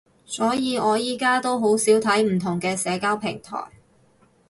[0.25, 3.65] 所以我而家都好少睇唔同嘅社交平台